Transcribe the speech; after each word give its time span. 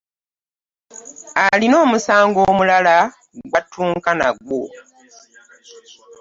Alina 1.45 1.75
omusango 1.85 2.39
omulala 2.51 2.95
gw'attunka 3.49 4.11
nagwo. 4.19 4.61